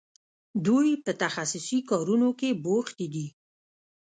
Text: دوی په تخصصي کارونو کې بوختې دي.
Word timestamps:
دوی 0.65 0.89
په 1.03 1.11
تخصصي 1.21 1.79
کارونو 1.89 2.29
کې 2.39 2.49
بوختې 2.63 3.05
دي. 3.13 3.27